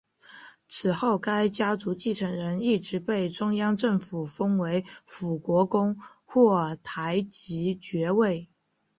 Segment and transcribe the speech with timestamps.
[0.67, 8.49] 此后该家族继承人一直被中央政府封为辅国公或台吉爵位。